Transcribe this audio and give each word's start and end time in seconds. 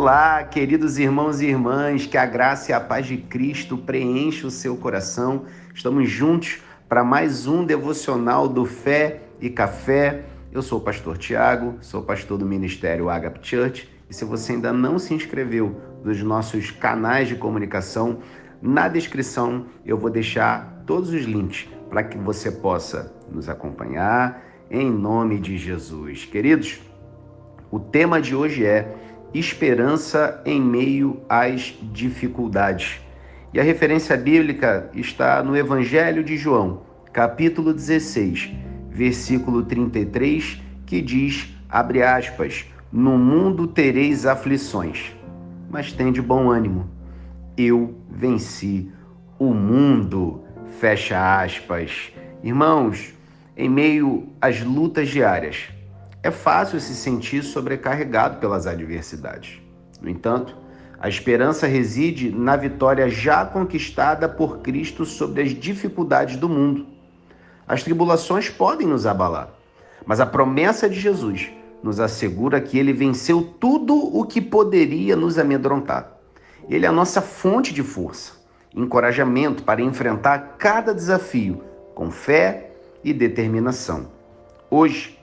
Olá, 0.00 0.44
queridos 0.44 0.96
irmãos 0.96 1.40
e 1.40 1.46
irmãs, 1.46 2.06
que 2.06 2.16
a 2.16 2.24
graça 2.24 2.70
e 2.70 2.72
a 2.72 2.78
paz 2.78 3.04
de 3.04 3.16
Cristo 3.16 3.76
preencha 3.76 4.46
o 4.46 4.50
seu 4.50 4.76
coração. 4.76 5.46
Estamos 5.74 6.08
juntos 6.08 6.62
para 6.88 7.02
mais 7.02 7.48
um 7.48 7.64
devocional 7.64 8.46
do 8.46 8.64
Fé 8.64 9.22
e 9.40 9.50
Café. 9.50 10.22
Eu 10.52 10.62
sou 10.62 10.78
o 10.78 10.80
pastor 10.80 11.18
Tiago, 11.18 11.78
sou 11.80 12.00
pastor 12.00 12.38
do 12.38 12.46
Ministério 12.46 13.10
Agape 13.10 13.40
Church 13.42 13.90
e 14.08 14.14
se 14.14 14.24
você 14.24 14.52
ainda 14.52 14.72
não 14.72 15.00
se 15.00 15.14
inscreveu 15.14 15.82
nos 16.04 16.22
nossos 16.22 16.70
canais 16.70 17.26
de 17.26 17.34
comunicação, 17.34 18.20
na 18.62 18.86
descrição 18.86 19.66
eu 19.84 19.98
vou 19.98 20.10
deixar 20.10 20.84
todos 20.86 21.10
os 21.10 21.24
links 21.24 21.68
para 21.90 22.04
que 22.04 22.16
você 22.16 22.52
possa 22.52 23.12
nos 23.28 23.48
acompanhar 23.48 24.44
em 24.70 24.88
nome 24.88 25.40
de 25.40 25.58
Jesus. 25.58 26.24
Queridos, 26.24 26.80
o 27.68 27.80
tema 27.80 28.20
de 28.20 28.34
hoje 28.34 28.64
é 28.64 29.07
esperança 29.34 30.40
em 30.44 30.60
meio 30.60 31.20
às 31.28 31.74
dificuldades. 31.92 33.00
E 33.52 33.60
a 33.60 33.62
referência 33.62 34.16
bíblica 34.16 34.90
está 34.94 35.42
no 35.42 35.56
Evangelho 35.56 36.22
de 36.22 36.36
João, 36.36 36.82
capítulo 37.12 37.72
16, 37.72 38.50
versículo 38.90 39.62
33, 39.64 40.60
que 40.84 41.00
diz, 41.00 41.54
abre 41.68 42.02
aspas, 42.02 42.66
no 42.92 43.18
mundo 43.18 43.66
tereis 43.66 44.26
aflições, 44.26 45.14
mas 45.70 45.92
tende 45.92 46.22
bom 46.22 46.50
ânimo. 46.50 46.88
Eu 47.56 47.94
venci 48.10 48.90
o 49.38 49.52
mundo. 49.52 50.42
Fecha 50.80 51.42
aspas. 51.42 52.12
Irmãos, 52.42 53.14
em 53.56 53.68
meio 53.68 54.28
às 54.40 54.62
lutas 54.62 55.08
diárias, 55.08 55.68
é 56.28 56.30
fácil 56.30 56.78
se 56.80 56.94
sentir 56.94 57.42
sobrecarregado 57.42 58.38
pelas 58.38 58.66
adversidades. 58.66 59.60
No 60.00 60.08
entanto, 60.08 60.56
a 61.00 61.08
esperança 61.08 61.66
reside 61.66 62.30
na 62.30 62.56
vitória 62.56 63.08
já 63.08 63.44
conquistada 63.44 64.28
por 64.28 64.58
Cristo 64.58 65.04
sobre 65.04 65.42
as 65.42 65.50
dificuldades 65.50 66.36
do 66.36 66.48
mundo. 66.48 66.86
As 67.66 67.82
tribulações 67.82 68.48
podem 68.48 68.86
nos 68.86 69.06
abalar, 69.06 69.50
mas 70.06 70.20
a 70.20 70.26
promessa 70.26 70.88
de 70.88 70.98
Jesus 70.98 71.50
nos 71.82 72.00
assegura 72.00 72.60
que 72.60 72.78
ele 72.78 72.92
venceu 72.92 73.42
tudo 73.60 73.94
o 73.94 74.24
que 74.24 74.40
poderia 74.40 75.14
nos 75.14 75.38
amedrontar. 75.38 76.18
Ele 76.68 76.84
é 76.84 76.88
a 76.88 76.92
nossa 76.92 77.20
fonte 77.20 77.72
de 77.72 77.82
força, 77.82 78.32
encorajamento 78.74 79.62
para 79.62 79.80
enfrentar 79.80 80.56
cada 80.58 80.94
desafio 80.94 81.62
com 81.94 82.10
fé 82.10 82.72
e 83.02 83.12
determinação. 83.12 84.08
Hoje, 84.70 85.17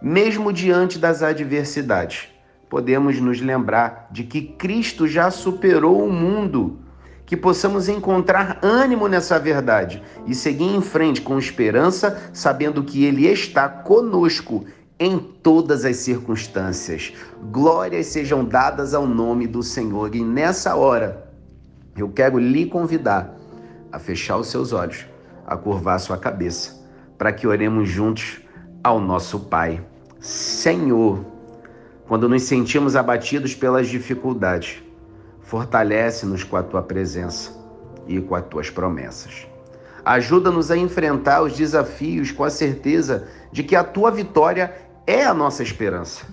mesmo 0.00 0.52
diante 0.52 0.98
das 0.98 1.22
adversidades, 1.22 2.28
podemos 2.68 3.20
nos 3.20 3.40
lembrar 3.40 4.08
de 4.10 4.24
que 4.24 4.42
Cristo 4.42 5.06
já 5.06 5.30
superou 5.30 6.04
o 6.04 6.12
mundo, 6.12 6.78
que 7.24 7.36
possamos 7.36 7.88
encontrar 7.88 8.58
ânimo 8.62 9.08
nessa 9.08 9.38
verdade 9.38 10.02
e 10.26 10.34
seguir 10.34 10.74
em 10.74 10.80
frente 10.80 11.20
com 11.20 11.38
esperança, 11.38 12.30
sabendo 12.32 12.84
que 12.84 13.04
Ele 13.04 13.26
está 13.26 13.68
conosco 13.68 14.64
em 14.98 15.18
todas 15.18 15.84
as 15.84 15.96
circunstâncias. 15.96 17.12
Glórias 17.50 18.06
sejam 18.06 18.44
dadas 18.44 18.94
ao 18.94 19.06
nome 19.06 19.46
do 19.46 19.62
Senhor. 19.62 20.14
E 20.14 20.22
nessa 20.22 20.74
hora, 20.74 21.30
eu 21.96 22.08
quero 22.08 22.38
lhe 22.38 22.66
convidar 22.66 23.34
a 23.90 23.98
fechar 23.98 24.36
os 24.36 24.48
seus 24.48 24.72
olhos, 24.72 25.06
a 25.46 25.56
curvar 25.56 25.98
sua 25.98 26.16
cabeça, 26.16 26.84
para 27.18 27.32
que 27.32 27.46
oremos 27.46 27.88
juntos 27.88 28.40
ao 28.86 29.00
nosso 29.00 29.40
Pai. 29.40 29.84
Senhor, 30.20 31.24
quando 32.06 32.28
nos 32.28 32.44
sentimos 32.44 32.94
abatidos 32.94 33.52
pelas 33.52 33.88
dificuldades, 33.88 34.80
fortalece-nos 35.40 36.44
com 36.44 36.56
a 36.56 36.62
tua 36.62 36.80
presença 36.80 37.50
e 38.06 38.20
com 38.20 38.36
as 38.36 38.44
tuas 38.44 38.70
promessas. 38.70 39.44
Ajuda-nos 40.04 40.70
a 40.70 40.76
enfrentar 40.76 41.42
os 41.42 41.56
desafios 41.56 42.30
com 42.30 42.44
a 42.44 42.50
certeza 42.50 43.26
de 43.50 43.64
que 43.64 43.74
a 43.74 43.82
tua 43.82 44.12
vitória 44.12 44.72
é 45.04 45.24
a 45.24 45.34
nossa 45.34 45.64
esperança. 45.64 46.24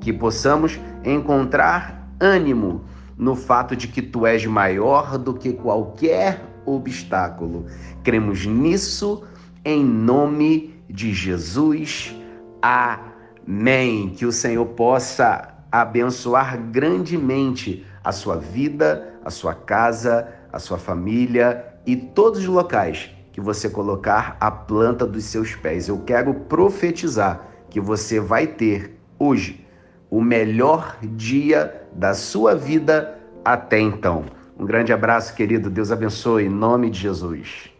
Que 0.00 0.12
possamos 0.12 0.78
encontrar 1.04 2.08
ânimo 2.20 2.84
no 3.18 3.34
fato 3.34 3.74
de 3.74 3.88
que 3.88 4.00
tu 4.00 4.24
és 4.24 4.46
maior 4.46 5.18
do 5.18 5.34
que 5.34 5.52
qualquer 5.52 6.44
obstáculo. 6.64 7.66
Cremos 8.04 8.46
nisso 8.46 9.24
em 9.64 9.84
nome 9.84 10.74
de 10.88 11.12
Jesus. 11.12 12.14
Amém. 12.60 14.10
Que 14.10 14.26
o 14.26 14.32
Senhor 14.32 14.66
possa 14.66 15.54
abençoar 15.70 16.58
grandemente 16.58 17.86
a 18.04 18.12
sua 18.12 18.36
vida, 18.36 19.14
a 19.24 19.30
sua 19.30 19.54
casa, 19.54 20.28
a 20.52 20.58
sua 20.58 20.78
família 20.78 21.64
e 21.86 21.96
todos 21.96 22.40
os 22.40 22.46
locais 22.46 23.10
que 23.32 23.40
você 23.40 23.70
colocar 23.70 24.36
a 24.38 24.50
planta 24.50 25.06
dos 25.06 25.24
seus 25.24 25.54
pés. 25.56 25.88
Eu 25.88 26.00
quero 26.00 26.34
profetizar 26.34 27.48
que 27.70 27.80
você 27.80 28.20
vai 28.20 28.46
ter 28.46 28.98
hoje 29.18 29.66
o 30.10 30.20
melhor 30.20 30.98
dia 31.02 31.86
da 31.94 32.12
sua 32.12 32.54
vida 32.54 33.18
até 33.42 33.80
então. 33.80 34.26
Um 34.58 34.66
grande 34.66 34.92
abraço, 34.92 35.34
querido. 35.34 35.70
Deus 35.70 35.90
abençoe 35.90 36.44
em 36.44 36.50
nome 36.50 36.90
de 36.90 37.00
Jesus. 37.00 37.72